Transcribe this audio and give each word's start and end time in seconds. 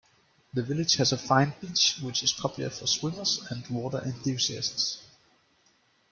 The 0.55 0.63
village 0.63 0.95
has 0.95 1.11
a 1.11 1.15
fine 1.19 1.53
beach 1.61 1.99
which 2.01 2.23
is 2.23 2.33
popular 2.33 2.71
for 2.71 2.87
swimmers 2.87 3.45
and 3.51 3.63
water 3.69 4.01
enthusiasts. 4.03 4.97